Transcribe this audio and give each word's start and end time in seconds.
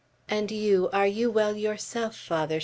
"And 0.27 0.49
you, 0.49 0.89
are 0.91 1.05
you 1.05 1.29
well 1.29 1.55
yourself, 1.55 2.15
Father?" 2.17 2.59